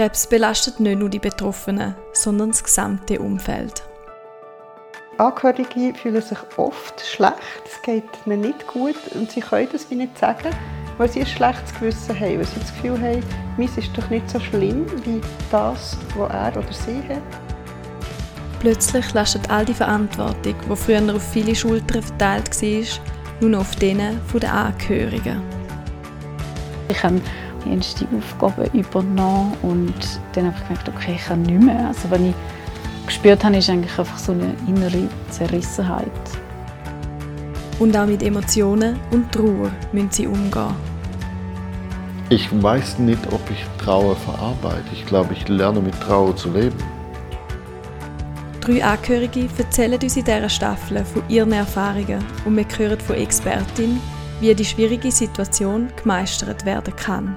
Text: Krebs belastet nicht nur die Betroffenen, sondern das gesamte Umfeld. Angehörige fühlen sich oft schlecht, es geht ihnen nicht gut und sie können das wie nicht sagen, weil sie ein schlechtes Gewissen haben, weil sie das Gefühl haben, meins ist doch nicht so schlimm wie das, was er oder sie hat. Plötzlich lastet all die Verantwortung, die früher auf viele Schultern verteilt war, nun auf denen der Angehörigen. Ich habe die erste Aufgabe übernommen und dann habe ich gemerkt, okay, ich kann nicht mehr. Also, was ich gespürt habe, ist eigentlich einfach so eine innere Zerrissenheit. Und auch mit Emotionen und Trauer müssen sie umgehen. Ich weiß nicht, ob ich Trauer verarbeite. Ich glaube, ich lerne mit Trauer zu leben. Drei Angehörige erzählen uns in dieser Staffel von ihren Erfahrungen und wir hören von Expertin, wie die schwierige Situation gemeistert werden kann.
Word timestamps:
Krebs 0.00 0.26
belastet 0.26 0.80
nicht 0.80 0.98
nur 0.98 1.10
die 1.10 1.18
Betroffenen, 1.18 1.94
sondern 2.14 2.52
das 2.52 2.64
gesamte 2.64 3.20
Umfeld. 3.20 3.82
Angehörige 5.18 5.92
fühlen 5.92 6.22
sich 6.22 6.38
oft 6.56 6.98
schlecht, 7.04 7.34
es 7.66 7.82
geht 7.82 8.08
ihnen 8.24 8.40
nicht 8.40 8.66
gut 8.66 8.96
und 9.14 9.30
sie 9.30 9.42
können 9.42 9.68
das 9.70 9.90
wie 9.90 9.96
nicht 9.96 10.16
sagen, 10.16 10.56
weil 10.96 11.10
sie 11.10 11.20
ein 11.20 11.26
schlechtes 11.26 11.74
Gewissen 11.74 12.18
haben, 12.18 12.38
weil 12.38 12.46
sie 12.46 12.60
das 12.60 12.74
Gefühl 12.74 12.98
haben, 12.98 13.22
meins 13.58 13.76
ist 13.76 13.90
doch 13.94 14.08
nicht 14.08 14.30
so 14.30 14.40
schlimm 14.40 14.86
wie 15.04 15.20
das, 15.50 15.98
was 16.16 16.30
er 16.30 16.56
oder 16.56 16.72
sie 16.72 17.02
hat. 17.06 17.22
Plötzlich 18.60 19.12
lastet 19.12 19.50
all 19.50 19.66
die 19.66 19.74
Verantwortung, 19.74 20.54
die 20.66 20.76
früher 20.76 21.14
auf 21.14 21.30
viele 21.30 21.54
Schultern 21.54 22.02
verteilt 22.02 22.62
war, 22.62 23.02
nun 23.42 23.54
auf 23.54 23.76
denen 23.76 24.18
der 24.32 24.50
Angehörigen. 24.54 25.42
Ich 26.88 27.02
habe 27.02 27.20
die 27.64 27.74
erste 27.74 28.06
Aufgabe 28.16 28.68
übernommen 28.72 29.56
und 29.62 29.94
dann 30.32 30.46
habe 30.46 30.56
ich 30.56 30.68
gemerkt, 30.68 30.88
okay, 30.88 31.14
ich 31.16 31.24
kann 31.24 31.42
nicht 31.42 31.62
mehr. 31.62 31.88
Also, 31.88 32.10
was 32.10 32.20
ich 32.20 32.34
gespürt 33.06 33.44
habe, 33.44 33.56
ist 33.56 33.68
eigentlich 33.70 33.98
einfach 33.98 34.18
so 34.18 34.32
eine 34.32 34.54
innere 34.66 35.08
Zerrissenheit. 35.30 36.10
Und 37.78 37.96
auch 37.96 38.06
mit 38.06 38.22
Emotionen 38.22 38.98
und 39.10 39.32
Trauer 39.32 39.70
müssen 39.92 40.10
sie 40.10 40.26
umgehen. 40.26 40.74
Ich 42.28 42.48
weiß 42.62 43.00
nicht, 43.00 43.20
ob 43.32 43.40
ich 43.50 43.64
Trauer 43.84 44.14
verarbeite. 44.14 44.84
Ich 44.92 45.04
glaube, 45.06 45.32
ich 45.32 45.48
lerne 45.48 45.80
mit 45.80 45.98
Trauer 46.00 46.36
zu 46.36 46.52
leben. 46.52 46.76
Drei 48.60 48.84
Angehörige 48.84 49.48
erzählen 49.58 49.98
uns 50.00 50.16
in 50.16 50.24
dieser 50.24 50.48
Staffel 50.48 51.04
von 51.04 51.22
ihren 51.28 51.52
Erfahrungen 51.52 52.22
und 52.44 52.56
wir 52.56 52.66
hören 52.76 53.00
von 53.00 53.16
Expertin, 53.16 53.98
wie 54.40 54.54
die 54.54 54.64
schwierige 54.64 55.10
Situation 55.10 55.88
gemeistert 56.00 56.64
werden 56.64 56.94
kann. 56.94 57.36